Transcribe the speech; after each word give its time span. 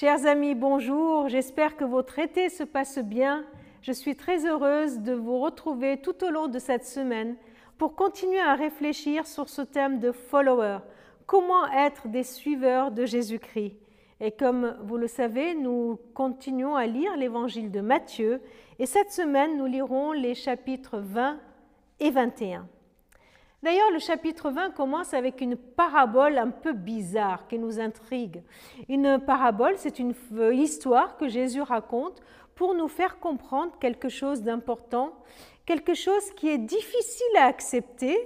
Chers 0.00 0.26
amis, 0.26 0.54
bonjour. 0.54 1.28
J'espère 1.28 1.76
que 1.76 1.84
votre 1.84 2.20
été 2.20 2.50
se 2.50 2.62
passe 2.62 3.00
bien. 3.00 3.44
Je 3.82 3.90
suis 3.90 4.14
très 4.14 4.46
heureuse 4.46 5.00
de 5.00 5.12
vous 5.12 5.40
retrouver 5.40 6.00
tout 6.00 6.22
au 6.24 6.30
long 6.30 6.46
de 6.46 6.60
cette 6.60 6.84
semaine 6.84 7.34
pour 7.78 7.96
continuer 7.96 8.38
à 8.38 8.54
réfléchir 8.54 9.26
sur 9.26 9.48
ce 9.48 9.60
thème 9.60 9.98
de 9.98 10.12
follower. 10.12 10.78
Comment 11.26 11.66
être 11.72 12.06
des 12.06 12.22
suiveurs 12.22 12.92
de 12.92 13.06
Jésus-Christ 13.06 13.74
Et 14.20 14.30
comme 14.30 14.76
vous 14.84 14.98
le 14.98 15.08
savez, 15.08 15.56
nous 15.56 15.98
continuons 16.14 16.76
à 16.76 16.86
lire 16.86 17.16
l'évangile 17.16 17.72
de 17.72 17.80
Matthieu 17.80 18.40
et 18.78 18.86
cette 18.86 19.10
semaine, 19.10 19.58
nous 19.58 19.66
lirons 19.66 20.12
les 20.12 20.36
chapitres 20.36 20.98
20 21.00 21.40
et 21.98 22.12
21. 22.12 22.68
D'ailleurs, 23.62 23.90
le 23.90 23.98
chapitre 23.98 24.50
20 24.50 24.70
commence 24.70 25.14
avec 25.14 25.40
une 25.40 25.56
parabole 25.56 26.38
un 26.38 26.50
peu 26.50 26.72
bizarre 26.72 27.48
qui 27.48 27.58
nous 27.58 27.80
intrigue. 27.80 28.42
Une 28.88 29.18
parabole, 29.18 29.74
c'est 29.76 29.98
une 29.98 30.14
histoire 30.52 31.16
que 31.16 31.28
Jésus 31.28 31.62
raconte 31.62 32.20
pour 32.54 32.74
nous 32.74 32.88
faire 32.88 33.18
comprendre 33.18 33.72
quelque 33.80 34.08
chose 34.08 34.42
d'important, 34.42 35.12
quelque 35.66 35.94
chose 35.94 36.30
qui 36.36 36.48
est 36.48 36.58
difficile 36.58 37.36
à 37.36 37.46
accepter 37.46 38.16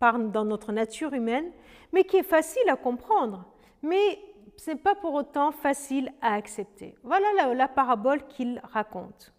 dans 0.00 0.44
notre 0.44 0.72
nature 0.72 1.12
humaine, 1.12 1.50
mais 1.92 2.04
qui 2.04 2.18
est 2.18 2.22
facile 2.22 2.68
à 2.68 2.76
comprendre. 2.76 3.44
Mais 3.82 4.18
ce 4.56 4.70
n'est 4.70 4.76
pas 4.76 4.94
pour 4.94 5.14
autant 5.14 5.50
facile 5.50 6.12
à 6.20 6.34
accepter. 6.34 6.94
Voilà 7.02 7.26
la, 7.36 7.54
la 7.54 7.68
parabole 7.68 8.26
qu'il 8.28 8.60
raconte. 8.62 9.32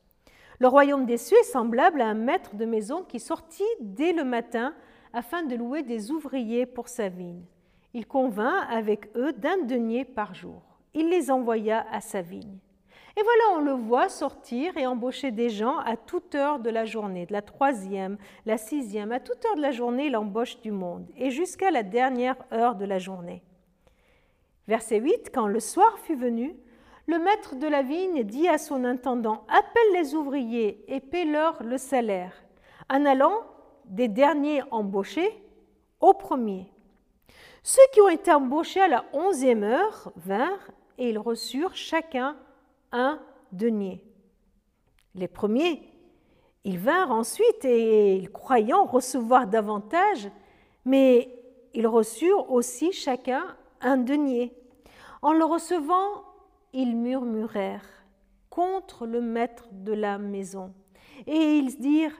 Le 0.59 0.67
royaume 0.67 1.05
des 1.05 1.17
cieux 1.17 1.38
est 1.39 1.52
semblable 1.52 2.02
à 2.02 2.08
un 2.08 2.14
maître 2.16 2.55
de 2.55 2.66
maison 2.66 3.03
qui 3.03 3.20
sortit 3.20 3.64
dès 3.80 4.12
le 4.12 4.23
matin 4.23 4.73
afin 5.17 5.41
de 5.41 5.55
louer 5.55 5.81
des 5.81 6.12
ouvriers 6.12 6.67
pour 6.67 6.88
sa 6.88 7.09
vigne. 7.09 7.44
Il 7.95 8.05
convint 8.05 8.59
avec 8.70 9.09
eux 9.16 9.34
d'un 9.34 9.58
denier 9.63 10.05
par 10.05 10.35
jour. 10.35 10.62
Il 10.94 11.09
les 11.09 11.31
envoya 11.31 11.88
à 11.91 12.02
sa 12.02 12.21
vigne. 12.21 12.59
Et 13.17 13.23
voilà, 13.23 13.58
on 13.59 13.61
le 13.61 13.72
voit 13.72 14.09
sortir 14.09 14.77
et 14.77 14.85
embaucher 14.85 15.31
des 15.31 15.50
gens 15.50 15.80
à 15.80 15.97
toute 15.97 16.36
heure 16.36 16.59
de 16.59 16.69
la 16.69 16.86
journée, 16.86 17.25
de 17.25 17.33
la 17.33 17.42
troisième, 17.42 18.17
la 18.45 18.58
sixième, 18.58 19.11
à 19.11 19.19
toute 19.19 19.44
heure 19.44 19.55
de 19.55 19.61
la 19.61 19.72
journée, 19.72 20.05
il 20.05 20.16
embauche 20.16 20.61
du 20.61 20.69
monde, 20.69 21.08
et 21.17 21.31
jusqu'à 21.31 21.72
la 21.72 21.81
dernière 21.81 22.38
heure 22.53 22.75
de 22.75 22.86
la 22.86 22.99
journée. 22.99 23.42
Verset 24.67 24.99
8, 24.99 25.31
quand 25.33 25.47
le 25.47 25.59
soir 25.59 25.97
fut 25.97 26.16
venu, 26.16 26.55
le 27.08 27.17
maître 27.17 27.55
de 27.55 27.67
la 27.67 27.81
vigne 27.81 28.23
dit 28.23 28.47
à 28.47 28.59
son 28.59 28.83
intendant, 28.83 29.47
appelle 29.47 29.94
les 29.99 30.14
ouvriers 30.14 30.86
et 30.88 30.99
paie-leur 30.99 31.64
le 31.64 31.80
salaire. 31.80 32.33
En 32.88 33.03
allant, 33.03 33.42
des 33.88 34.07
derniers 34.07 34.61
embauchés 34.71 35.41
au 35.99 36.13
premier. 36.13 36.71
Ceux 37.63 37.81
qui 37.93 38.02
ont 38.02 38.09
été 38.09 38.31
embauchés 38.31 38.81
à 38.81 38.88
la 38.88 39.05
onzième 39.13 39.63
heure 39.63 40.11
vinrent 40.16 40.71
et 40.97 41.09
ils 41.09 41.19
reçurent 41.19 41.75
chacun 41.75 42.38
un 42.91 43.19
denier. 43.52 44.03
Les 45.15 45.27
premiers, 45.27 45.81
ils 46.63 46.77
vinrent 46.77 47.11
ensuite 47.11 47.65
et 47.65 48.30
croyant 48.33 48.85
recevoir 48.85 49.47
davantage, 49.47 50.30
mais 50.85 51.33
ils 51.73 51.88
reçurent 51.88 52.52
aussi 52.52 52.91
chacun 52.91 53.55
un 53.81 53.97
denier. 53.97 54.53
En 55.21 55.33
le 55.33 55.45
recevant, 55.45 56.23
ils 56.73 56.95
murmurèrent 56.95 58.05
contre 58.49 59.05
le 59.05 59.21
maître 59.21 59.67
de 59.71 59.93
la 59.93 60.17
maison. 60.17 60.73
Et 61.25 61.58
ils 61.58 61.77
dirent, 61.80 62.17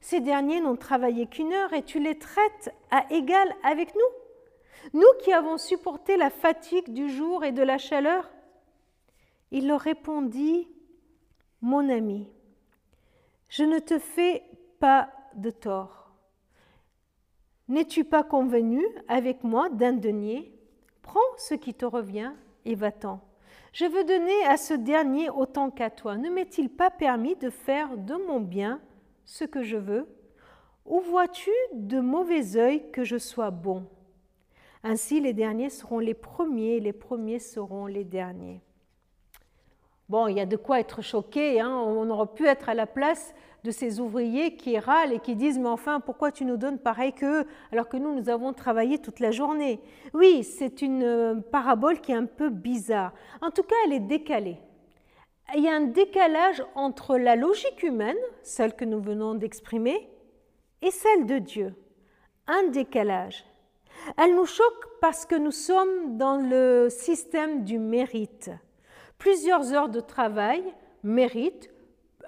ces 0.00 0.20
derniers 0.20 0.60
n'ont 0.60 0.76
travaillé 0.76 1.26
qu'une 1.26 1.52
heure 1.52 1.72
et 1.72 1.82
tu 1.82 1.98
les 1.98 2.18
traites 2.18 2.74
à 2.90 3.04
égal 3.12 3.48
avec 3.62 3.94
nous 3.94 5.00
Nous 5.00 5.12
qui 5.22 5.32
avons 5.32 5.58
supporté 5.58 6.16
la 6.16 6.30
fatigue 6.30 6.92
du 6.92 7.10
jour 7.10 7.44
et 7.44 7.52
de 7.52 7.62
la 7.62 7.78
chaleur 7.78 8.30
Il 9.50 9.66
leur 9.66 9.80
répondit, 9.80 10.68
Mon 11.60 11.88
ami, 11.88 12.28
je 13.48 13.64
ne 13.64 13.78
te 13.78 13.98
fais 13.98 14.44
pas 14.78 15.10
de 15.34 15.50
tort. 15.50 16.10
N'es-tu 17.68 18.04
pas 18.04 18.22
convenu 18.22 18.82
avec 19.08 19.44
moi 19.44 19.68
d'un 19.68 19.92
denier? 19.92 20.54
Prends 21.02 21.20
ce 21.36 21.54
qui 21.54 21.74
te 21.74 21.84
revient 21.84 22.32
et 22.64 22.74
va-t'en. 22.74 23.20
Je 23.72 23.84
veux 23.84 24.04
donner 24.04 24.44
à 24.46 24.56
ce 24.56 24.74
dernier 24.74 25.28
autant 25.28 25.70
qu'à 25.70 25.90
toi. 25.90 26.16
Ne 26.16 26.30
m'est-il 26.30 26.70
pas 26.70 26.90
permis 26.90 27.36
de 27.36 27.50
faire 27.50 27.96
de 27.96 28.14
mon 28.26 28.40
bien 28.40 28.80
ce 29.28 29.44
que 29.44 29.62
je 29.62 29.76
veux 29.76 30.08
Ou 30.86 31.00
vois-tu 31.00 31.50
de 31.74 32.00
mauvais 32.00 32.56
œil 32.56 32.90
que 32.90 33.04
je 33.04 33.18
sois 33.18 33.50
bon? 33.50 33.84
Ainsi 34.82 35.20
les 35.20 35.34
derniers 35.34 35.68
seront 35.68 35.98
les 35.98 36.14
premiers, 36.14 36.80
les 36.80 36.94
premiers 36.94 37.38
seront 37.38 37.84
les 37.84 38.04
derniers. 38.04 38.62
Bon, 40.08 40.28
il 40.28 40.38
y 40.38 40.40
a 40.40 40.46
de 40.46 40.56
quoi 40.56 40.80
être 40.80 41.02
choqué, 41.02 41.60
hein 41.60 41.68
on 41.70 42.08
aurait 42.08 42.32
pu 42.34 42.46
être 42.46 42.70
à 42.70 42.74
la 42.74 42.86
place 42.86 43.34
de 43.64 43.70
ces 43.70 44.00
ouvriers 44.00 44.56
qui 44.56 44.78
râlent 44.78 45.12
et 45.12 45.18
qui 45.18 45.36
disent 45.36 45.58
Mais 45.58 45.68
enfin, 45.68 46.00
pourquoi 46.00 46.32
tu 46.32 46.46
nous 46.46 46.56
donnes 46.56 46.78
pareil 46.78 47.12
qu'eux 47.12 47.44
alors 47.70 47.90
que 47.90 47.98
nous, 47.98 48.14
nous 48.14 48.30
avons 48.30 48.54
travaillé 48.54 48.96
toute 48.96 49.20
la 49.20 49.30
journée? 49.30 49.78
Oui, 50.14 50.42
c'est 50.42 50.80
une 50.80 51.02
euh, 51.02 51.34
parabole 51.34 52.00
qui 52.00 52.12
est 52.12 52.16
un 52.16 52.24
peu 52.24 52.48
bizarre. 52.48 53.12
En 53.42 53.50
tout 53.50 53.62
cas, 53.62 53.76
elle 53.84 53.92
est 53.92 54.00
décalée 54.00 54.56
il 55.56 55.64
y 55.64 55.68
a 55.68 55.74
un 55.74 55.86
décalage 55.86 56.62
entre 56.74 57.16
la 57.16 57.36
logique 57.36 57.82
humaine, 57.82 58.18
celle 58.42 58.74
que 58.74 58.84
nous 58.84 59.00
venons 59.00 59.34
d'exprimer, 59.34 60.08
et 60.82 60.90
celle 60.90 61.26
de 61.26 61.38
Dieu. 61.38 61.74
Un 62.46 62.68
décalage. 62.68 63.44
Elle 64.16 64.34
nous 64.34 64.46
choque 64.46 64.86
parce 65.00 65.26
que 65.26 65.34
nous 65.34 65.52
sommes 65.52 66.16
dans 66.16 66.36
le 66.36 66.88
système 66.90 67.64
du 67.64 67.78
mérite. 67.78 68.50
Plusieurs 69.18 69.72
heures 69.72 69.88
de 69.88 70.00
travail 70.00 70.62
méritent 71.02 71.70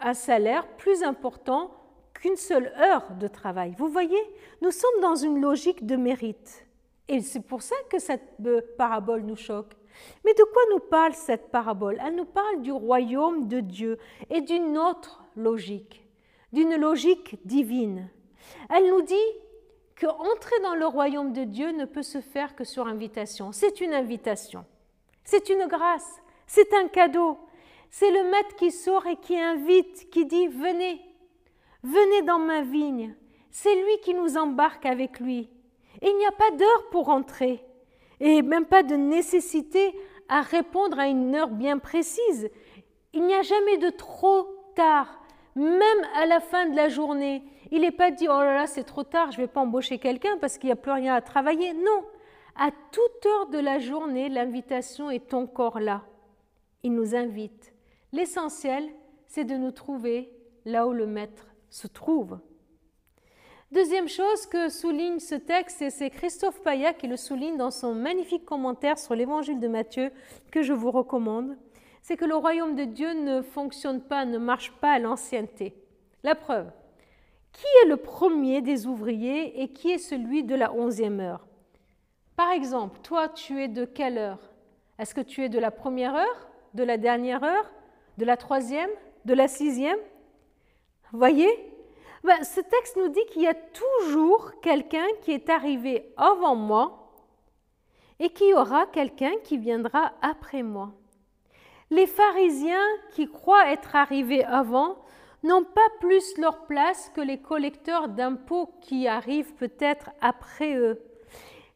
un 0.01 0.15
salaire 0.15 0.67
plus 0.77 1.03
important 1.03 1.71
qu'une 2.15 2.37
seule 2.37 2.73
heure 2.79 3.13
de 3.19 3.29
travail. 3.29 3.75
Vous 3.79 3.89
voyez, 3.89 4.21
nous 4.63 4.71
sommes 4.71 5.01
dans 5.01 5.15
une 5.15 5.41
logique 5.41 5.87
de 5.87 5.97
mérite. 5.97 6.67
Et 7.09 7.21
c'est 7.21 7.41
pour 7.41 7.63
ça 7.63 7.77
que 7.91 7.99
cette 7.99 8.37
parabole 8.77 9.23
nous 9.23 9.37
choque. 9.37 9.75
Mais 10.25 10.35
de 10.35 10.45
quoi 10.45 10.63
nous 10.71 10.81
parle 10.81 11.15
cette 11.15 11.51
parabole? 11.51 12.01
Elle 12.05 12.17
nous 12.17 12.25
parle 12.25 12.63
du 12.63 12.73
royaume 12.73 13.49
de 13.49 13.61
Dieu 13.61 13.99
et 14.29 14.41
d'une 14.41 14.79
autre 14.79 15.23
logique, 15.37 16.05
d'une 16.53 16.77
logique 16.77 17.39
divine. 17.47 18.09
Elle 18.69 18.89
nous 18.89 19.03
dit 19.03 19.15
que 19.97 20.07
entrer 20.07 20.59
dans 20.63 20.75
le 20.75 20.87
royaume 20.87 21.33
de 21.33 21.45
Dieu 21.45 21.73
ne 21.73 21.85
peut 21.85 22.03
se 22.03 22.21
faire 22.21 22.57
que 22.57 22.65
sur 22.65 22.87
invitation. 22.87 23.53
C'est 23.53 23.81
une 23.81 23.93
invitation. 23.93 24.65
C'est 25.25 25.49
une 25.51 25.67
grâce. 25.67 26.21
C'est 26.47 26.73
un 26.75 26.89
cadeau. 26.89 27.39
C'est 27.91 28.11
le 28.11 28.31
maître 28.31 28.57
qui 28.57 28.71
sort 28.71 29.07
et 29.07 29.17
qui 29.17 29.39
invite, 29.39 30.11
qui 30.11 30.25
dit 30.25 30.49
Venez, 30.49 31.01
venez 31.83 32.23
dans 32.23 32.39
ma 32.39 32.63
vigne. 32.63 33.15
C'est 33.51 33.75
lui 33.75 34.01
qui 34.03 34.15
nous 34.15 34.37
embarque 34.37 34.87
avec 34.87 35.21
lui. 35.21 35.51
Et 36.01 36.09
il 36.09 36.17
n'y 36.17 36.27
a 36.27 36.33
pas 36.33 36.51
d'heure 36.53 36.89
pour 36.91 37.09
entrer 37.09 37.63
et 38.21 38.43
même 38.43 38.67
pas 38.67 38.83
de 38.83 38.95
nécessité 38.95 39.95
à 40.29 40.43
répondre 40.43 40.99
à 40.99 41.09
une 41.09 41.35
heure 41.35 41.51
bien 41.51 41.79
précise. 41.79 42.51
Il 43.13 43.25
n'y 43.25 43.35
a 43.35 43.43
jamais 43.43 43.79
de 43.79 43.91
trop 43.91 44.47
tard, 44.77 45.21
même 45.57 46.07
à 46.15 46.27
la 46.27 46.41
fin 46.41 46.67
de 46.67 46.77
la 46.77 46.89
journée. 46.89 47.43
Il 47.73 47.81
n'est 47.81 47.91
pas 47.91 48.11
dit 48.11 48.29
oh 48.29 48.41
là 48.41 48.55
là 48.55 48.67
c'est 48.67 48.85
trop 48.85 49.05
tard, 49.05 49.33
je 49.33 49.41
ne 49.41 49.47
vais 49.47 49.53
pas 49.53 49.61
embaucher 49.61 49.99
quelqu'un 49.99 50.37
parce 50.41 50.59
qu'il 50.59 50.69
n'y 50.69 50.73
a 50.73 50.77
plus 50.77 50.93
rien 50.93 51.15
à 51.15 51.21
travailler. 51.21 51.73
Non, 51.73 52.05
à 52.57 52.71
toute 52.93 53.27
heure 53.27 53.47
de 53.49 53.59
la 53.59 53.79
journée, 53.79 54.29
l'invitation 54.29 55.11
est 55.11 55.35
encore 55.35 55.81
là. 55.81 56.03
Il 56.83 56.95
nous 56.95 57.15
invite. 57.15 57.73
L'essentiel, 58.13 58.89
c'est 59.27 59.45
de 59.45 59.57
nous 59.57 59.71
trouver 59.71 60.33
là 60.65 60.87
où 60.87 60.93
le 60.93 61.07
Maître 61.07 61.47
se 61.69 61.87
trouve. 61.87 62.39
Deuxième 63.73 64.09
chose 64.09 64.47
que 64.47 64.69
souligne 64.69 65.21
ce 65.21 65.37
texte, 65.37 65.81
et 65.81 65.91
c'est 65.91 66.11
Christophe 66.11 66.61
Paya 66.61 66.93
qui 66.93 67.07
le 67.07 67.17
souligne 67.17 67.57
dans 67.57 67.71
son 67.71 67.95
magnifique 67.95 68.45
commentaire 68.45 68.99
sur 68.99 69.15
l'évangile 69.15 69.61
de 69.61 69.69
Matthieu 69.69 70.11
que 70.51 70.63
je 70.63 70.73
vous 70.73 70.91
recommande, 70.91 71.57
c'est 72.03 72.17
que 72.17 72.25
le 72.25 72.35
royaume 72.35 72.75
de 72.75 72.83
Dieu 72.83 73.13
ne 73.13 73.43
fonctionne 73.43 74.01
pas, 74.01 74.25
ne 74.25 74.39
marche 74.39 74.73
pas 74.81 74.91
à 74.91 74.99
l'ancienneté. 74.99 75.73
La 76.25 76.35
preuve, 76.35 76.69
qui 77.53 77.67
est 77.85 77.89
le 77.89 77.97
premier 77.97 78.61
des 78.61 78.89
ouvriers 78.89 79.63
et 79.63 79.69
qui 79.69 79.93
est 79.93 79.99
celui 79.99 80.43
de 80.43 80.57
la 80.57 80.73
onzième 80.73 81.21
heure? 81.21 81.47
Par 82.35 82.51
exemple, 82.51 82.99
toi, 83.05 83.29
tu 83.29 83.63
es 83.63 83.69
de 83.69 83.85
quelle 83.85 84.19
heure? 84.19 84.41
Est-ce 84.99 85.15
que 85.15 85.21
tu 85.21 85.45
es 85.45 85.49
de 85.49 85.61
la 85.61 85.71
première 85.71 86.17
heure, 86.17 86.49
de 86.75 86.83
la 86.83 86.97
dernière 86.97 87.45
heure, 87.45 87.71
de 88.19 88.25
la 88.25 88.37
troisième, 88.37 88.91
de 89.27 89.35
la 89.35 89.47
sixième? 89.47 89.99
Voyez? 91.13 91.49
Ben, 92.23 92.45
ce 92.45 92.61
texte 92.61 92.97
nous 92.97 93.09
dit 93.09 93.25
qu'il 93.31 93.43
y 93.43 93.49
a 93.49 93.55
toujours 93.55 94.53
quelqu'un 94.61 95.07
qui 95.23 95.33
est 95.33 95.49
arrivé 95.49 96.13
avant 96.17 96.55
moi 96.55 97.13
et 98.19 98.29
qu'il 98.31 98.49
y 98.49 98.55
aura 98.55 98.87
quelqu'un 98.87 99.33
qui 99.43 99.57
viendra 99.57 100.13
après 100.21 100.63
moi. 100.63 100.93
Les 101.91 102.07
pharisiens 102.07 102.87
qui 103.13 103.27
croient 103.27 103.73
être 103.73 103.97
arrivés 103.97 104.45
avant 104.45 104.99
n'ont 105.43 105.65
pas 105.65 105.89
plus 106.01 106.37
leur 106.37 106.67
place 106.67 107.11
que 107.15 107.23
les 107.23 107.39
collecteurs 107.39 108.09
d'impôts 108.09 108.71
qui 108.83 109.09
arrivent 109.09 109.55
peut-être 109.55 110.11
après 110.21 110.77
eux. 110.77 111.03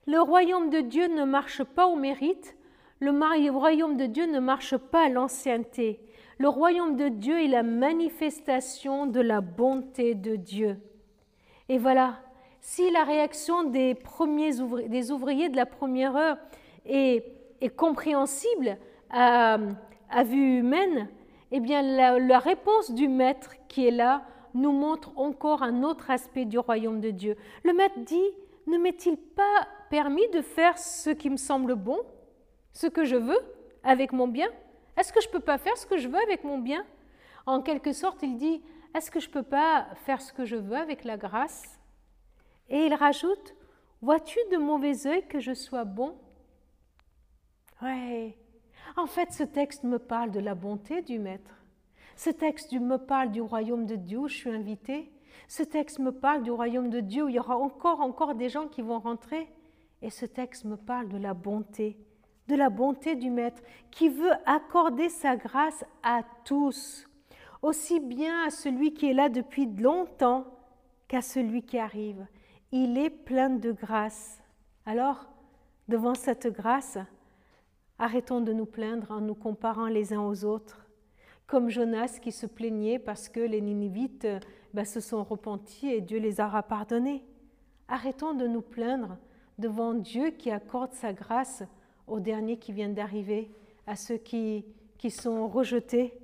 Le 0.06 0.20
royaume 0.20 0.68
de 0.68 0.80
Dieu 0.80 1.06
ne 1.06 1.24
marche 1.24 1.64
pas 1.64 1.86
au 1.86 1.96
mérite, 1.96 2.54
Le 3.00 3.50
royaume 3.50 3.96
de 3.96 4.06
Dieu 4.06 4.26
ne 4.26 4.38
marche 4.38 4.76
pas 4.76 5.06
à 5.06 5.08
l'ancienneté. 5.08 6.03
Le 6.38 6.48
royaume 6.48 6.96
de 6.96 7.08
Dieu 7.08 7.42
est 7.42 7.48
la 7.48 7.62
manifestation 7.62 9.06
de 9.06 9.20
la 9.20 9.40
bonté 9.40 10.14
de 10.14 10.36
Dieu. 10.36 10.78
Et 11.68 11.78
voilà, 11.78 12.18
si 12.60 12.90
la 12.90 13.04
réaction 13.04 13.64
des, 13.64 13.94
premiers 13.94 14.60
ouvriers, 14.60 14.88
des 14.88 15.10
ouvriers 15.10 15.48
de 15.48 15.56
la 15.56 15.66
première 15.66 16.16
heure 16.16 16.36
est, 16.86 17.24
compréhensible 17.76 18.76
à, 19.10 19.58
vue 20.24 20.58
humaine, 20.58 21.08
eh 21.50 21.60
bien 21.60 21.82
la, 21.82 22.18
la 22.18 22.38
réponse 22.38 22.90
du 22.90 23.08
maître 23.08 23.54
qui 23.68 23.86
est 23.86 23.90
là 23.90 24.24
nous 24.54 24.72
montre 24.72 25.12
encore 25.16 25.62
un 25.62 25.82
autre 25.82 26.10
aspect 26.10 26.44
du 26.44 26.58
royaume 26.58 27.00
de 27.00 27.10
Dieu. 27.10 27.36
Le 27.64 27.72
maître 27.72 27.98
dit, 28.00 28.30
ne 28.66 28.78
m'est-il 28.78 29.16
pas 29.16 29.68
permis 29.90 30.28
de 30.28 30.40
faire 30.40 30.78
ce 30.78 31.10
qui 31.10 31.30
me 31.30 31.36
semble 31.36 31.74
bon, 31.74 31.98
ce 32.72 32.86
que 32.86 33.04
je 33.04 33.16
veux 33.16 33.40
avec 33.82 34.12
mon 34.12 34.28
bien? 34.28 34.48
Est-ce 34.96 35.12
que 35.12 35.20
je 35.20 35.28
ne 35.28 35.32
peux 35.32 35.40
pas 35.40 35.58
faire 35.58 35.76
ce 35.76 35.86
que 35.86 35.96
je 35.96 36.08
veux 36.08 36.22
avec 36.22 36.44
mon 36.44 36.58
bien? 36.58 36.84
En 37.46 37.60
quelque 37.60 37.92
sorte, 37.92 38.22
il 38.22 38.36
dit, 38.36 38.62
est-ce 38.94 39.10
que 39.10 39.20
je 39.20 39.28
ne 39.28 39.32
peux 39.32 39.42
pas 39.42 39.86
faire 40.06 40.20
ce 40.22 40.32
que 40.32 40.44
je 40.44 40.56
veux 40.56 40.76
avec 40.76 41.04
la 41.04 41.16
grâce? 41.16 41.78
Et 42.68 42.86
il 42.86 42.94
rajoute, 42.94 43.54
vois-tu 44.00 44.38
de 44.52 44.56
mauvais 44.56 45.06
œil 45.06 45.26
que 45.26 45.40
je 45.40 45.52
sois 45.52 45.84
bon? 45.84 46.16
Ouais. 47.82 48.36
En 48.96 49.06
fait, 49.06 49.32
ce 49.32 49.42
texte 49.42 49.82
me 49.84 49.98
parle 49.98 50.30
de 50.30 50.40
la 50.40 50.54
bonté 50.54 51.02
du 51.02 51.18
Maître. 51.18 51.64
Ce 52.16 52.30
texte 52.30 52.72
me 52.72 52.96
parle 52.96 53.32
du 53.32 53.40
royaume 53.40 53.86
de 53.86 53.96
Dieu 53.96 54.18
où 54.18 54.28
je 54.28 54.36
suis 54.36 54.50
invité. 54.50 55.10
Ce 55.48 55.64
texte 55.64 55.98
me 55.98 56.12
parle 56.12 56.42
du 56.42 56.52
royaume 56.52 56.90
de 56.90 57.00
Dieu 57.00 57.24
où 57.24 57.28
il 57.28 57.34
y 57.34 57.40
aura 57.40 57.56
encore, 57.56 58.00
encore 58.00 58.36
des 58.36 58.48
gens 58.48 58.68
qui 58.68 58.82
vont 58.82 59.00
rentrer. 59.00 59.48
Et 60.00 60.10
ce 60.10 60.26
texte 60.26 60.64
me 60.64 60.76
parle 60.76 61.08
de 61.08 61.18
la 61.18 61.34
bonté, 61.34 61.98
de 62.48 62.54
la 62.54 62.70
bonté 62.70 63.14
du 63.14 63.30
Maître 63.30 63.62
qui 63.90 64.08
veut 64.08 64.32
accorder 64.46 65.08
sa 65.08 65.36
grâce 65.36 65.84
à 66.02 66.22
tous, 66.44 67.08
aussi 67.62 68.00
bien 68.00 68.46
à 68.46 68.50
celui 68.50 68.94
qui 68.94 69.10
est 69.10 69.14
là 69.14 69.28
depuis 69.28 69.66
longtemps 69.66 70.44
qu'à 71.08 71.22
celui 71.22 71.62
qui 71.62 71.78
arrive. 71.78 72.26
Il 72.72 72.98
est 72.98 73.10
plein 73.10 73.50
de 73.50 73.72
grâce. 73.72 74.42
Alors, 74.86 75.26
devant 75.88 76.14
cette 76.14 76.48
grâce, 76.48 76.98
arrêtons 77.98 78.40
de 78.40 78.52
nous 78.52 78.66
plaindre 78.66 79.10
en 79.10 79.20
nous 79.20 79.34
comparant 79.34 79.86
les 79.86 80.12
uns 80.12 80.22
aux 80.22 80.44
autres 80.44 80.84
comme 81.46 81.68
Jonas 81.68 82.18
qui 82.20 82.32
se 82.32 82.46
plaignait 82.46 82.98
parce 82.98 83.28
que 83.28 83.40
les 83.40 83.60
Ninivites 83.60 84.26
ben, 84.72 84.84
se 84.84 85.00
sont 85.00 85.22
repentis 85.22 85.88
et 85.88 86.00
Dieu 86.00 86.18
les 86.18 86.40
aura 86.40 86.62
pardonnés. 86.62 87.24
Arrêtons 87.88 88.34
de 88.34 88.46
nous 88.46 88.62
plaindre 88.62 89.18
devant 89.58 89.94
Dieu 89.94 90.30
qui 90.30 90.50
accorde 90.50 90.92
sa 90.94 91.12
grâce 91.12 91.62
aux 92.06 92.20
derniers 92.20 92.58
qui 92.58 92.72
viennent 92.72 92.94
d'arriver, 92.94 93.50
à 93.86 93.96
ceux 93.96 94.16
qui, 94.16 94.64
qui 94.98 95.10
sont 95.10 95.48
rejetés, 95.48 96.14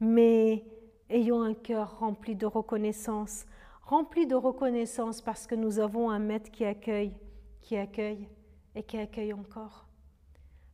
mais 0.00 0.64
ayons 1.10 1.42
un 1.42 1.54
cœur 1.54 1.98
rempli 1.98 2.36
de 2.36 2.46
reconnaissance, 2.46 3.46
rempli 3.82 4.26
de 4.26 4.34
reconnaissance 4.34 5.22
parce 5.22 5.46
que 5.46 5.54
nous 5.54 5.78
avons 5.78 6.10
un 6.10 6.18
maître 6.18 6.50
qui 6.50 6.64
accueille, 6.64 7.12
qui 7.60 7.76
accueille 7.76 8.28
et 8.74 8.82
qui 8.82 8.98
accueille 8.98 9.32
encore. 9.32 9.86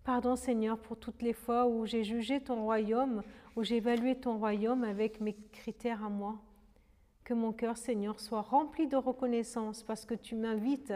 Pardon 0.05 0.37
Seigneur 0.37 0.79
pour 0.79 0.99
toutes 0.99 1.23
les 1.23 1.33
fois 1.33 1.67
où 1.67 1.87
j'ai 1.87 2.05
jugé 2.05 2.41
ton 2.41 2.65
royaume, 2.65 3.23
où 3.57 3.63
j'ai 3.63 3.77
évalué 3.77 4.17
ton 4.17 4.37
royaume 4.39 4.85
avec 4.85 5.21
mes 5.21 5.35
critères 5.53 6.05
à 6.05 6.11
moi. 6.11 6.39
Que 7.25 7.33
mon 7.33 7.53
cœur 7.53 7.79
Seigneur 7.79 8.21
soit 8.21 8.43
rempli 8.43 8.87
de 8.87 8.97
reconnaissance 8.97 9.83
parce 9.83 10.05
que 10.05 10.15
tu 10.15 10.35
m'invites 10.35 10.93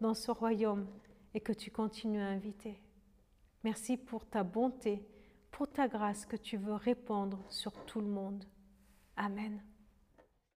dans 0.00 0.14
ce 0.14 0.30
royaume 0.30 0.86
et 1.34 1.40
que 1.40 1.52
tu 1.52 1.72
continues 1.72 2.20
à 2.20 2.26
inviter. 2.26 2.78
Merci 3.64 3.96
pour 3.96 4.26
ta 4.26 4.44
bonté, 4.44 5.02
pour 5.50 5.66
ta 5.66 5.88
grâce 5.88 6.26
que 6.26 6.36
tu 6.36 6.58
veux 6.58 6.74
répandre 6.74 7.42
sur 7.48 7.72
tout 7.86 8.00
le 8.00 8.06
monde. 8.06 8.44
Amen. 9.16 9.62